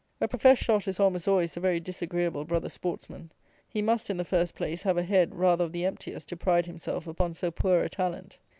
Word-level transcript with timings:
A 0.19 0.27
professed 0.27 0.63
shot 0.63 0.87
is, 0.87 0.99
almost 0.99 1.27
always, 1.27 1.55
a 1.55 1.59
very 1.59 1.79
disagreeable 1.79 2.43
brother 2.43 2.69
sportsman. 2.69 3.31
He 3.69 3.83
must, 3.83 4.09
in 4.09 4.17
the 4.17 4.25
first 4.25 4.55
place, 4.55 4.81
have 4.81 4.97
a 4.97 5.03
head 5.03 5.35
rather 5.35 5.63
of 5.63 5.73
the 5.73 5.85
emptiest 5.85 6.27
to 6.29 6.37
pride 6.37 6.65
himself 6.65 7.05
upon 7.05 7.35
so 7.35 7.51
poor 7.51 7.81
a 7.81 7.87
talent. 7.89 8.39